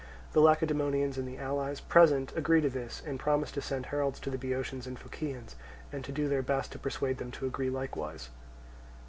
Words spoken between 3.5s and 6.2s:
to send heralds to the Boeotians and Phocians, and to